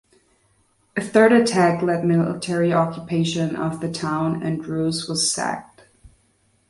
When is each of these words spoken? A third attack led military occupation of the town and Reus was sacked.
A 0.97 1.01
third 1.01 1.31
attack 1.31 1.83
led 1.83 2.03
military 2.03 2.73
occupation 2.73 3.55
of 3.55 3.81
the 3.81 3.91
town 3.91 4.41
and 4.41 4.65
Reus 4.65 5.07
was 5.07 5.31
sacked. 5.31 5.83